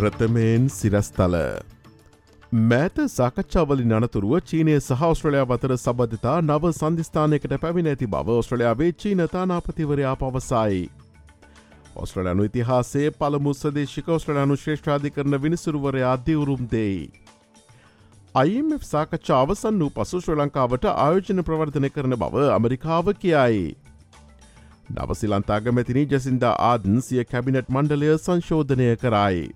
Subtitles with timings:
[0.00, 1.34] ප්‍රථමයෙන් සිරස්තල.
[2.52, 9.22] මෑත සාකච්ඡාවලින් අනතුරුව චීනය සහ ඔස්ට්‍රලයා අතර සබධතා නව සන්ධස්ථානයකට පැමිණ ඇති බව ඔස්ට්‍රලයාාවේ චීන
[9.34, 10.80] තානාපතිවරයා පවසයි.
[11.96, 16.98] ඔස්ට්‍රලයානු ඉතිහාසේ පළමු සදේශික ඔස්ට්‍රලයානු ශ්‍රේෂ්ඨාධි කරන විනිසුරුවරයා දිවුරුම් දෙයි.
[18.34, 23.64] IMF සාකච්ඡා අවසන් වූ පසු ශ්‍ර ලංකාවට ආයෝජන ප්‍රවර්ධනය කරන බව අමරිකාව කියයි.
[24.92, 29.50] නවසිලන්තාගමැතිනි ජසින්දා ආදන් සිය කැබිනට් මණ්ඩලය සංශෝධනය කරයි.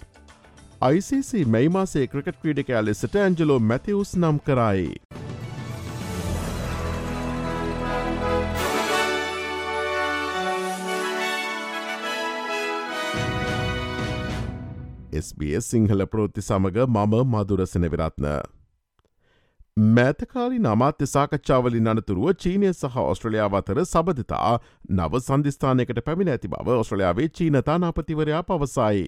[0.82, 4.90] ICC මැයිමාසේ ක්‍රිකට් ක්‍රීඩකයා ලෙසට ඇන්ජලෝ මැතිවස් නම් කරයි.
[15.12, 18.26] SBS සිංහල ප්‍රෘත්ති සමඟ මම මදුරසන විරත්න.
[19.76, 24.58] මෑතකාලි නමාත්‍ය සාකච්ඡාවලින් අනතුරුව චීනය සහ ඔස්ට්‍රලයාාව අතර සබධතා
[24.90, 29.06] නව සන්ධස්ථානයකට පැමිණ ඇති බව ඔස්ට්‍රලයාාවේ චීනතානාපතිවරයා පවසයි.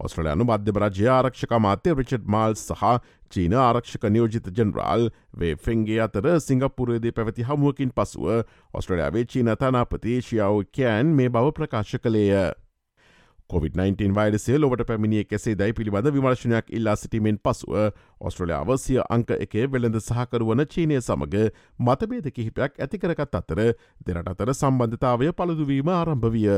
[0.00, 2.84] ඔස්ට්‍රලයානු මධ්‍යම රජ්‍ය ආරක්ෂක මාත්‍ය රිචඩ් මාල් සහ
[3.30, 8.30] චීන ආරක්ෂක නියෝජිත ජනරාල් වේ ෆෙන්ගේ අතර සිංගපුරේදී පැවති හමුවකින් පසුව
[8.74, 12.48] ඔස්ට්‍රලයාාවේ චීන තනාපති ශියාව කෑන් මේ බව ප්‍රකාශ කළේය.
[13.50, 17.76] COVID-19 වයිරසය ලොවට පැමිණිය කෙසේ දැයි පිළිබඳ විමර්ශනයක් ඉල්ලා සිටීමෙන් පසුව
[18.20, 23.62] ඔස්ට්‍රලයාාව සිය අංක එකේ වෙළඳ සහකරුවන චීනය සමඟ මතබේද කිහිපයක් ඇතිකරගත් අතර
[24.06, 26.50] දෙරට අතර සම්බන්ධතාවය පළදුවීම ආරම්භ විය.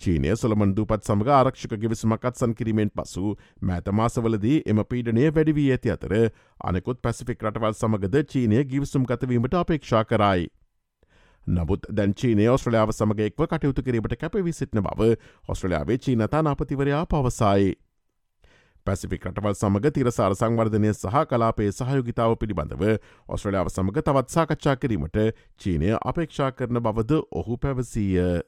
[0.00, 6.14] චීනය සොළමන් දූපත් සමඟ ආරක්ෂක ගෙවිසමකත් සන් කිරීමෙන් පසු මෑතමාසවලදී එම පීඩනය වැඩිවී ඇති අතර
[6.64, 10.48] අනෙකුත් පැසිෆික් රටවල් සමඟද චීනය ගිවිසුම් ගතවීමට අපේක්ෂා කරයි.
[11.46, 15.10] නමුත් දැන් චීනය ඔස්ට්‍රලයාාව සමගයෙක්ව කටයුතු කිරීමට කැපවි සිටින බව
[15.48, 17.72] ඔස්ට්‍රලයාාවේ චීනතා නාපතිවරයා පවසයි.
[18.86, 22.84] පැසිෆික් රටවල් සමඟ තිරසාර සංවර්ධනය සහ කලාපේ සහයෝගිතාව පිළිබඳව
[23.28, 25.18] ඔස්ට්‍රලයාාව සමඟ තවත් සාකච්ඡා කිරීමට
[25.60, 28.44] චීනය අපේක්ෂා කරන බවද ඔහු පැවසීය.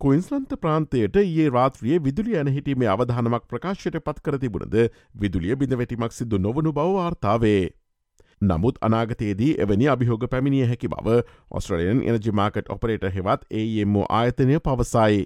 [0.00, 4.74] කුයින්ස්ලන්ත ප්‍රාන්තයට ඒ රාත්‍රිය විදුලි ඇන හිටීමේ අවධානමක් ප්‍රකාශයට පත් කර තිබුණද
[5.14, 7.62] විදුලිය බිඳ වැටිමක් සිදු නොවනු බවවාර්තාවේ.
[8.42, 11.16] නමුත් අනාගතයේදී එවැනි අභිහෝග පැමිණිය හැකි බව
[11.50, 15.24] ඔස්ට්‍රලියන් එනජිමාකට් ඔපරේට හෙවත් ඒම්ෝ ආයතනය පවසයි.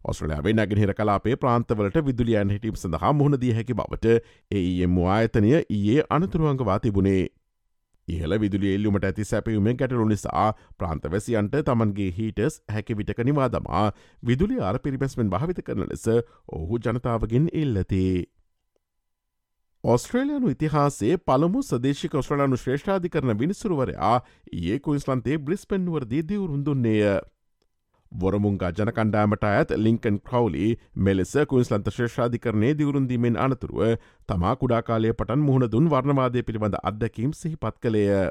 [0.00, 4.14] ඔස්ට්‍රලයාාවේ නැගෙනහිර කලාපේ ප්‍රාන්තවලට විදුලියන් හිටීම් සඳහා මුහුණදිය හැකි බවට
[4.52, 7.24] ඒම්ෝ ආයතනය ඊයේ අනතුරුවන්ගවා තිබුණේ.
[8.08, 10.46] ඉහල විදුලිය එල්ලුමට ඇති සැපයුමෙන් ගැටලු නිසා
[10.78, 13.84] ප්‍රාන්තවැසියන්ට තමන්ගේ හීටස් හැකි විටක නිවා දමා
[14.22, 16.08] විදුලි ආර පිරිබැස්මෙන් භාවිත කරන ලෙස
[16.52, 18.26] ඔහු ජනතාවගෙන් එල්ලතිේ.
[19.84, 24.14] ඔස්ට්‍රේලයනු ඉතිහාසේ පළමු සදේශික ඔස්ට්‍රලයානු ශ්‍රේෂ්ඨාධි කරන විනිසුරුවරයා
[24.62, 27.18] ඒ කුයිස්ලන්තේ බ්‍රිස්පෙන්වරදී දිවරුන්දුන්නේය.
[28.12, 33.96] වොරමුන්ගා ජනකණ්ඩෑමට ඇත් ලිංකන් ක්‍රවලි මෙලෙස කුයිස්ලන්ත ශ්‍රේෂාධිකරණය දිවරුන්දීමෙන් අනතුරුව
[34.28, 38.30] තමා කුඩාකාලය පටන් මුහුණ දුන් වර්ණවාදය පිළිබඳ අත්දැකීම් සිහිපත් කළේය.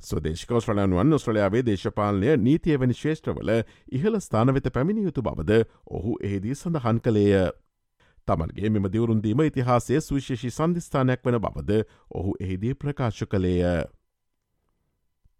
[0.00, 3.50] ස්වදේශකෝස්ට්‍රලයනුවන් ඔස්ට්‍රලයාාවේ දේශපාලනය නීතියවැනි ශේෂත්‍රවල
[3.92, 7.50] ඉහළ ස්ථාන වෙත පැමිණියයුතු බවද ඔහු එහිදී සඳහන් කළේය.
[8.28, 11.82] තමන්ගේ මෙම දිවරුන්දීම ඉතිහාසය සුවිශේෂි සන්ධස්ථානයක් වන බවද
[12.12, 13.84] ඔහු එහිදී ප්‍රකාශ කළේය.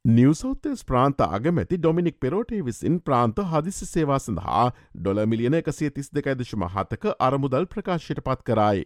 [0.05, 4.65] නිවසෝත්තස් ප්‍රාන්ත අගමැති ඩොමිනික් පෙරෝටේ විසින් ප්‍රාන්ත හදිසි සේවා සඳහා
[4.97, 8.85] ඩොල මිලියන එකසිය තිස් දෙකයිදශම හතක අරමුදල් ප්‍රකාශයට පත් කරයි.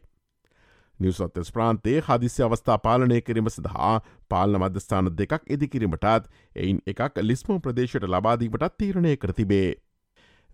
[1.01, 3.91] නිවසොත්තස් ප්‍රාන්තේ හදිසි අවස්ථා පාලනය කිරීම සඳහා
[4.31, 9.69] පාලන මධස්ථාන දෙකක් ඉදිකිරීමටත් එයින් එකක් ලිස්මෝ ප්‍රදේශයට ලබාදීමටත් තීරණය කරතිබේ.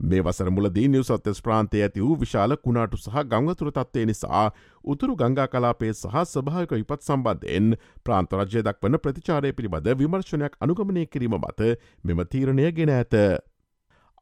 [0.00, 4.50] මේ වසර මුලදී නිවසත්තස් ප්‍රාන්තය ඇති වූ විශාල කුණාටු සහ ගංගතුර තත්වය නිසා
[4.84, 11.60] උතුරු ගංගා කලාපේ සහ ස්භාවික විපත් සම්බන්ධයෙන් ප්‍රාන්තරජය දක්වන ප්‍රතිචාරය පිළිබඳ විමර්ශනයක් අනුගමනය කිරීම මත
[12.04, 13.14] මෙම තීරණය ගෙන ඇත.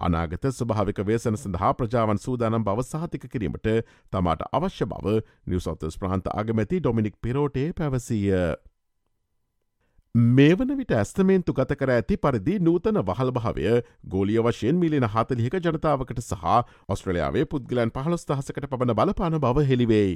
[0.01, 3.69] අනාගත ස්භාවික වේසන සඳහා ප්‍රජාවන් සූදානම් බව සහතික කිරීමට
[4.13, 5.17] තමාට අවශ්‍ය බව
[5.47, 8.39] නිවසත්තස් ප්‍රාන්ත අගමැති ඩොමිනික් පිරෝටේ පැවසීය.
[10.15, 13.71] මේ වන විට ඇස්තමේන්තු ගත කර ඇති පරිදි නූතන වහල් භාවය
[14.07, 16.43] ගෝලිය වශයෙන් මිලින හතලිහික ජනතාවකට සහ
[16.87, 20.13] ඔස්ට්‍රලයාාවේ පුද්ගලන් පහළොස් දහසකට පබන බලපාන බව හෙළිවෙයි.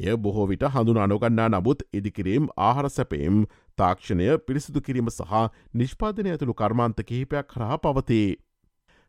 [0.00, 3.38] එය බොහෝ විට හඳුන අනුගන්නා නමුත් ඉදිකිරීම් ආහර සැපේම්
[3.78, 8.38] තාක්ෂණය පිරිසිදු කිරීම සහ නිෂ්පාදනය ඇතුළු කර්මාන්ත කිහිපයක් කරා පවතිී.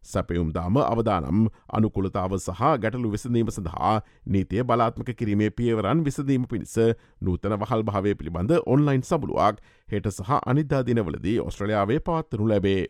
[0.04, 3.94] සැපයුම් දාම අවදානම් අනුකුලතාව සහ ගැටලු විසඳීම සඳහා
[4.28, 6.78] නීතිය බලාත්මක කිරීමේ පියවරන් විසඳීම පිණිස
[7.22, 12.82] නූතන වහල් භාවය පිළිබඳ ඔන්ලයින් සබලුවක් හෙට සහ අනිදා දිනවලදී ඔස්ට්‍රලයාාවේ පවත්වනු ලැබේ.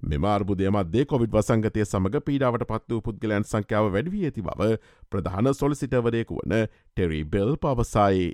[0.00, 4.70] මෙම අර්බුදය මධ්‍යේ කොවිඩ් වසංගතය සමඟ පීඩාවට පත් වූ පුද්ගලයන් සංඛ්‍යාව වැඩවී ඇති බව
[5.10, 8.30] ප්‍රධාන සොලිසිටවරයෙකු වන ටෙරි බෙල් පවසයි.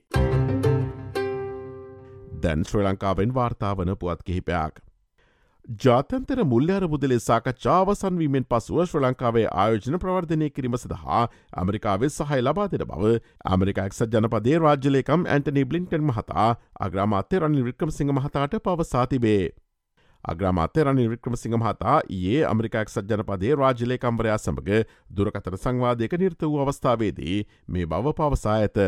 [2.42, 4.87] දැන් ශ්‍ර ලංකාවෙන් වාර්තාාවන පුවත් කිහිපයක්.
[5.68, 11.18] ජාතන්තර මුල්්‍යාර මුදලේ සාකච්ඡා අවසන්වීමෙන් පසුව ශ්‍ර ලංකාවේ ආයෝජන ප්‍රවර්ධනය කිරීම සඳහා
[11.54, 13.10] ඇමරිකාවේ සහය ලබා දෙන බව
[13.46, 16.46] ඇමරිකාක්ෂ ජනපදේ රාජ්‍යලේකම් ඇන්ටනි බ්ලින්ටන් මහතා
[16.80, 19.44] අග්‍රාමාත්‍ය රනිල් වික්‍රම සිංහ මහතාට පවසා තිබේ.
[20.24, 27.38] අග්‍රාමාත්‍ය රනිල් වික්‍රමසිංහ මහතා ඒ අමරිකාක් සජ්ජනපදේ රාජලේකම්වරයා සමඟ දුරකතර සංවාධයක නිර්ත වූ අවස්ථාවේදී
[27.68, 28.78] මේ බව පවසා ඇත.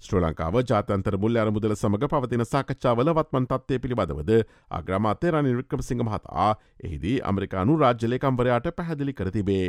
[0.00, 4.30] ශ්‍ර ලංකාව ජාතන්තර මුල් අරමුදල සමඟ පවතින සාකච්ඡාවල වත්මන් තත්වය පිළිබඳවද
[4.72, 6.46] අග්‍රමාත්‍ය රනිල් වික්‍රමසිංහ මහතා
[6.80, 9.66] එහිදී අමරිකානු රාජ්‍යලේකම්වරයාට පැහැදිලි කරතිබේ.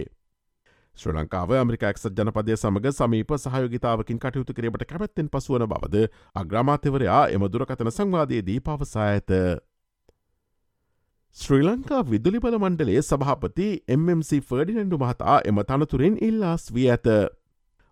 [0.96, 6.06] ශ්‍ර ලංකාව ඇමරිකාක්ෂ ජනපදය සමඟ සමීප සහයෝගිතාවකින් කටයුතු කිරීමට කැමැත්තෙන් පසුවන බවද
[6.36, 9.36] අග්‍රාමාත්‍යවරයා එම දුරකතන සංවාදයේදී පවසා ඇත.
[11.38, 17.08] ශ්‍රී ලංකා විදුලි බල මණ්ඩලේ සභහපති MMC ෆර්ඩිනඩු මහතා එම තනතුරෙන් ඉල්ලාස් වී ඇත.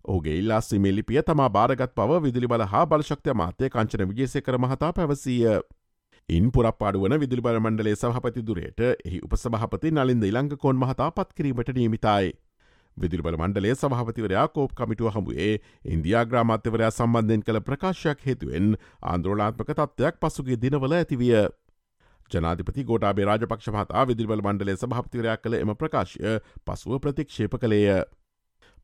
[0.10, 4.92] ඕගේ ඉල්ලා සිමෙලිපිය තමා භාරගත් පව විදුලි බල හා බලශක්තිය මාත්‍යය කංචන විජේසය කර මහතා
[4.94, 5.56] පැවසීය.
[6.30, 12.38] ඉන් පුරප්පාඩුවන විදුලි බල මණ්ඩලේ සහපති දුරයට එහි උපසභහපති නලින්ද ඉළංග කොන් මහතා පත්කිරීමට නියමිතයි.
[12.98, 15.52] විදිරිබල මණ්ඩලේ සභහපතිවරයා කෝප් කමිටුව හමුවේ
[15.88, 18.70] ඉන්දයා ග්‍රාමාත්‍යවරයා සම්බන්ධයෙන් කළ ප්‍රකාශයක් හේතුවෙන්
[19.04, 21.36] ආන්ද්‍රෝලාත්මක තත්ත්වයක් පසුගේ දිනවල ඇතිවිය.
[22.32, 26.36] ජනාධිපති ගෝටාබේ රාජපක්ෂ මහතා විදිරිවල මණ්ඩලේ සභහපතිවරයක් කළ එම ප්‍රකාශය
[26.66, 28.04] පසුව ප්‍රතික්ෂේප කළේය.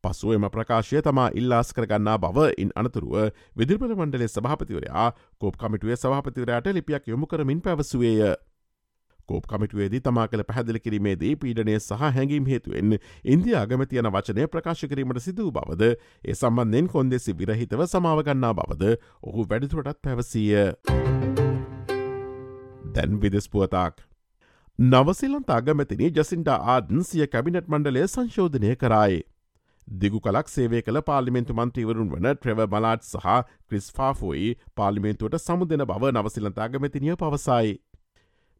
[0.06, 3.14] පසුව එම ප්‍රකාශය තමා ඉල්ලාස් කරගන්නා බව ඉන් අනතුරුව
[3.56, 5.06] විදිරිපල මණ්ඩලේ සභහපතිවරයා
[5.38, 8.36] කෝප් කමිටුවේ සභහපතිවරයාට ලිපියක් යොමු කරමින් පැවසුවේය.
[9.28, 14.84] කෝප් කමිටුවේදී තමා කළ පැහැදිලි කිරීමේදී පීඩනය සහ හැඟීම් හේතුවෙන් ඉන්දිය අගමති යන වචනය ප්‍රකාශ
[14.86, 15.88] කිරීමට සිදුව බවද
[16.24, 18.92] ඒ සම්බන්ධෙන් කොන්දෙසි විරහිතව සමාවගන්නා බවද
[19.22, 20.66] ඔහු වැඩිතුරටත් පැවසීය.
[22.92, 24.04] දැන් විදෙස් පුවතාක්.
[24.78, 29.24] නවසිලන්ත අගමැතිනි ජසින්ට ආඩන් සිය කැබිනට් මණ්ඩලය සංශෝධනය කරයි.
[29.88, 33.26] දිගු කලක් සේවය කළ පාලිමෙන්තු මන්ත්‍රීවරුන් වන ට්‍රෙව මලාට් සහ
[33.68, 37.76] ක්‍රිස් ෆාෆෝයි පාලිමේන්තුවට සමුදෙන බව නවසිලන්ත අගමැතිනිය පවසයි.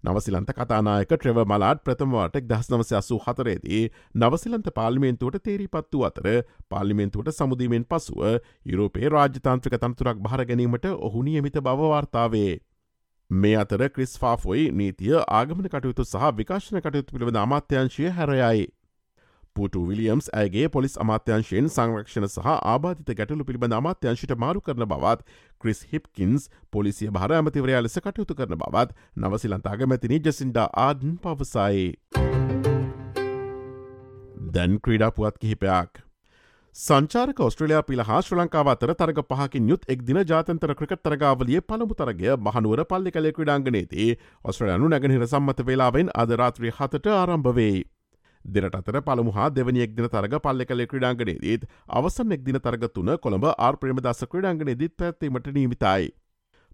[0.05, 3.83] නවසිලන්ත කතානායක ට්‍රෙව මලාට් ප්‍රථමවාටක් දස් නවසය අසූ හතරේදී
[4.15, 6.29] නවසිලන්ත පාලිමේන්තුවට තේරී පත්තු අතර
[6.71, 8.23] පාලිමේන්තුවට සමුදීමෙන් පසුව
[8.67, 12.55] යුරෝපේ රාජතාන්ත්‍රික තනතුරක් භාර ගැනීමට ඔහු නියමිත බවවාර්තාවේ.
[13.31, 18.67] මේ අතර ක්‍රිස් ෆාෆොයි නීතිය ආගමන කටයුතු සහ විකාශන කටයුතු පිළිබඳ අමාත්‍යංශය හැරයයි.
[19.57, 25.85] පූට විලියම්ස් ඇගේ පොලිස් අමාත්‍යංශයෙන් සංරක්ෂණ සහ ආබාධිත ගැටලු පිළිබඳ අමාත්‍යංශයට මාරු කරන බවත් ක්‍රිස්
[25.93, 31.87] හිප්කින්ස් පොලිසිය භාර ඇමතිවරයා ලෙස කටයුතු කරන බවත් නවසිලන්තාගමැතිනි ජසින්ඩා ආඩන් පවසයි.
[34.53, 36.03] දැන් ක්‍රීඩා පුවත් කිහිපයක්.
[36.77, 41.61] සංචාරක ඔස්ට්‍රලයා පිළ හා ශ්‍ර ලංකාව අතර තරග පහකින් යුත් එක් දින ජාතන්තර ක්‍රිකත් තරගාවලිය
[41.63, 44.09] පළමු තරගය මහනුවර පල්ලි කලෙ ක්‍රඩාංගනයේදී
[44.45, 47.79] ඔස්ට්‍රලයනු නැගනිර සම්මත වෙලාවෙන් අදරාත්‍රී හතට ආරම්භවෙයි.
[48.49, 53.49] දෙනට අතර පළමු හා දෙවනි එක්දින තරග පල්ලෙ කලෙ ක්‍රඩාංගනයේදීත් අවසන් එක්දින තරග තුන කොළඹ
[53.49, 56.13] ආර් ප්‍රේමදස ක්‍රඩාංගනයේදීත් පැත්තීමට නීමිතයි.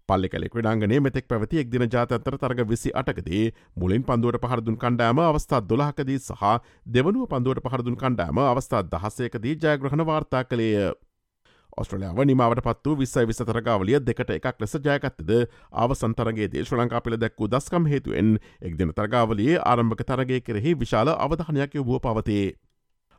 [0.08, 3.44] පල්ලි කලෙ ක්‍රඩාංගනේ මෙතෙක් පැවති එක්දින ජාතන්තර තරග විසි අටකදී
[3.76, 6.52] මුලින් පන්දුවට පහරදුන් කණ්ඩෑම අවස්ථා දොළහකදී සහ
[6.88, 10.92] දෙවනුව පන්දුවට පහරදුන් කණ්ඩෑම අවස්ථා දහසයකදී ජයග්‍රහණ වාර්තා කළේය.
[11.76, 15.30] ඔස්ට්‍රලයාාව නිමාවට පත්තු විස්සයි විස තරගාවලිය දෙකට එකක් ලෙස ජයකත්තද
[15.82, 22.00] අවසන්තරගේ දේශ ලංකා පිළ දැක්වූ දස්කම් හේතුවෙන් එක්දින තරගාවලියේ ආරම්භක තරගේ කෙරෙහි විශාල අවධානයක් යොබුව
[22.00, 22.44] පවතේ.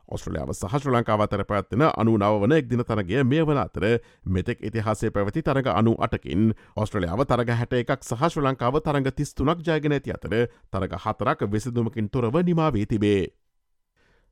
[0.08, 3.84] ඔස්ට්‍රලියාව සහ ශ්‍ර ලංකාව අතර පැත්වෙන අනු නව වන එක් දින තරගේ මේ වන අතර
[4.26, 9.64] මෙතෙක් ඉතිහාසේ පැවති තරග අනු අටකින් ඔස්ට්‍රලියාව තරග හැට එකක් සහ ශ්‍ර ලංකාව තරග තිස්තුනක්
[9.66, 10.34] ජයගෙන ඇති අතර
[10.70, 13.32] තරග හතරක් විසිදුමකින් තොරව නිමාවී තිබේ.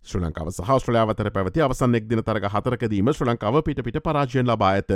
[0.02, 4.46] ශ්‍ර ලංකාව සහස්ට්‍රලයාාව අතර පැවති අවසන් එක් දින තරග හතරකදීම ශ්‍ර ලංකාව පිට පිට පරාජයෙන්
[4.46, 4.90] ලබා ඇත.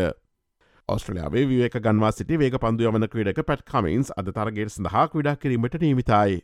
[0.89, 5.79] ඔස්ට්‍රලයාාවේ විවේක ගන්වා සිටි වේග පන්දු යවන ක්‍රඩක පැට් කමින්ස් අද තරගේ සඳහා ක්‍රඩා කිරීමට
[5.81, 6.43] නීමිතයි.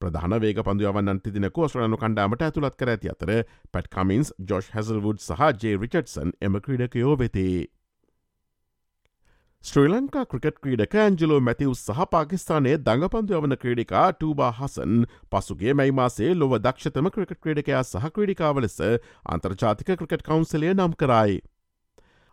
[0.00, 3.32] ප්‍රධාන වේග පඳුවන්න තිදිනක ෝස්ට්‍රලනු කණ්ඩාමට ඇතුළත් කර ඇති අතර
[3.72, 7.66] පැට් කමින්ස් ජොෂ් හැසල්වුඩ් සහ ජේ රිචඩ්සන් එම ක්‍රීඩකයෝ වෙතේ.
[9.64, 16.32] ශ්‍රී ලංකා ක්‍රිකට් ක්‍රීඩක ඇන්ජලෝ මැතිව් සහ පාකිස්ානයේ දඟපන්දු යවන ක්‍රඩිකා ටූබා හසන් පසුගේ මැයිමාසේ
[16.34, 18.76] ලොව දක්ෂතම ක්‍රිකට් ක්‍රඩකයා සහ ක්‍රඩිකාව ලෙස
[19.36, 21.38] අන්තර්ජාතික ක්‍රිකට් කවන්සලය නම් කරයි.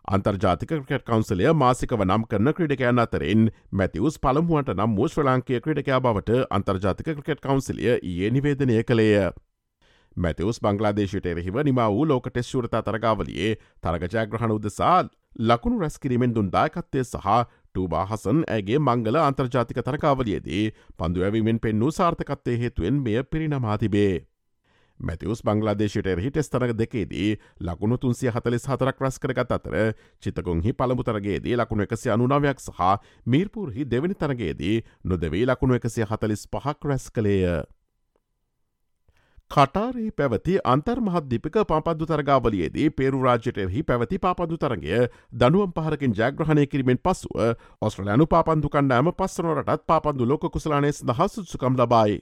[0.08, 6.00] අන්තර්ජාතික ක්‍රට කවන්සලය මාසිකව නම් කරන ක්‍රඩකයන් අතරෙන් මැතිවස් පළමුුවට නම් මූ ශ්‍ර ලාංකය ක්‍රඩකයා
[6.00, 9.32] බවට අන්තර්ජාතික ක්‍රකට් කවන්සිලිය ඒ නිවේදනය කළේය.
[10.16, 15.00] මැතිවස් බංගලාදේශයට එරහිව නිම වූ ලෝක ටෙස්්ෂූරතා තරගාවලියේ තරගජයග්‍රහණ උදෙසා
[15.36, 17.38] ලකුණු රැස්කිරීමෙන් දුන්දායකත්තය සහ
[17.72, 20.64] ටූබාහසන් ඇගේ මංගල අන්තර්ජාතික තරකාවලියේදී
[20.98, 24.26] පන්දු ඇවිමෙන් පෙන්නු සාර්ථකත්තය හේතුවෙන් මෙය පිරිනමාතිබේ.
[25.00, 29.76] මැතිවස් බංගලාදේශයට එරහි ටෙස්තරක දෙකේදී ලකුණු තුන්සිය හතලිස් හතරක් රස් කරගත් අතර
[30.22, 32.80] චිතකුන්හි පළමුතරගේදී ලකුණු එකසි අනුනාවයක් සහ
[33.26, 37.64] මීර්පුරහි දෙවැනි තරගේදී නොදවී ලකුණු එකසිය හතලිස් පහක් රැස් කළේය.
[39.52, 45.00] කටාරහි පැවති අන්තර්මහද්දිපික පාපද්දු තරගාවලියේදී පේරු රාජ්‍යටෙරහි පැවති පාපදු තරගය
[45.34, 47.34] දනුවම් පහරකින් ජයග්‍රහණය කිරීමෙන් පසුව
[47.82, 52.16] ඔස්ට්‍රලයනු පාපන්දු කණ්ඩෑම පස්සනොරටත් පාපන්දු ලෝක කුසලානේස් දහසුත්සුකම් ලබයි.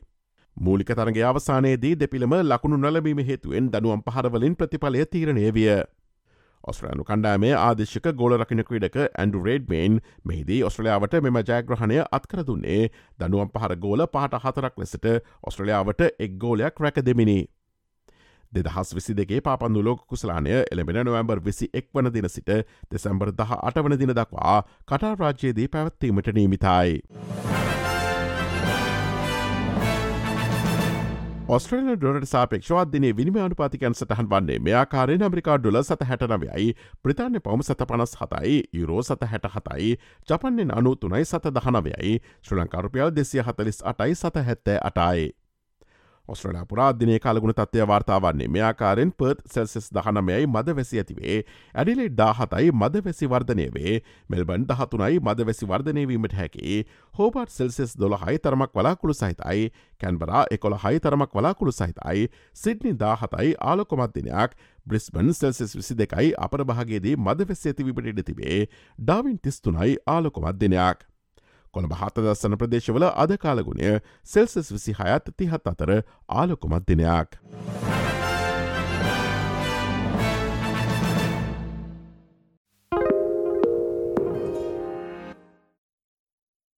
[0.56, 5.70] මූලික තරගේ අවසානයේදී දෙපිළම ලකුණු නලබීම හේතුවෙන් දනුවම් පහරවලින් ප්‍රතිඵලය තීරණය විය.
[6.64, 12.82] ඔස්ට්‍රලයානු කණ්ඩෑමේ ආදේශක ගෝල රකින ක්‍රඩක ඇන්ඩු රේඩ්මේන් මෙහිදී ඔස්ට්‍රලයාාවට මෙම ජයග්‍රහණය අත්කර දුන්නේ
[13.18, 15.08] දනුවම් පහර ගෝල පහට හතරක් ලෙසට
[15.42, 17.38] ඔස්ට්‍රලයාාවට එක් ගෝලයක් රැක දෙමිනි.
[18.52, 22.50] දෙදහස් විසි දෙගේ පාපන්දු ලෝක කුසලානය එළඹෙන නොවම්බර් විසි එක් වන දින සිට
[22.90, 27.00] දෙසැම්බර් දහ අටවන දින දක්වා කටා රාජ්‍යයේදී පැවැත්වීමට නීමිතයි.
[31.58, 37.64] ස්ට්‍රේල ඩොට සාපේක්ෂවත් දිනේ විනිම අනුපාතිකයන් සටහන් වන්නේ මෙයාකාරෙන් ඇමරිකා ඩොල සත හැටනවයයි ප්‍රතාන්‍ය පවම
[37.64, 39.90] සත පනස් හතයි යුරෝ සත හැට හතයි
[40.28, 42.14] ජපන්නෙන් අනු තුනයි සත දහනවයයි
[42.46, 45.30] ශ්‍ර ලංකාරුපියල් දෙසිය හතලිස් අටයි සත හැත්තෑ අටයි.
[46.28, 51.38] ඔස්ට්‍රලයා පුරාධනය කාලගුණ තත්වය වාර්තාවන්නේ මෙයාකාරෙන් පර්ත් සෙල්සෙස් දහනමයයි මද වැසි ඇතිවේ.
[51.74, 53.94] ඇඩිලේ දාහතයි මද වැසි වර්ධනය වේ.
[54.30, 56.84] මෙල්බන් දහතුනයි මද වැසි වර්ධනයවීමට හැකි.
[57.18, 59.70] හෝපට් සෙල්සෙස් දොළ හයි තරමක් වලාකුළු සහිතයි.
[60.00, 62.28] කැන්බරා එකොළ හයි තරමක් වලාකුළු සහිතයි.
[62.54, 68.60] සිඩ්නි දාහතයි ආලොකොමත්දිනයක් බ්‍රිස්බන් සෙල්සෙස් විසි දෙකයි අපර භාගේදී මද වැස්ස ඇතිවිපට ඉඩ තිබේ.
[68.98, 71.09] ඩාවින් තිස්තුනයි ආලොකොමත් දෙනයක්.
[71.74, 73.96] කොළඹ හතදස්සන ප්‍රදේශවල අද කාලගුණය
[74.26, 75.96] සෙල්සස් විසි හයත් තිහත් අතර
[76.28, 77.38] ආලොකුමත් දිනයක්.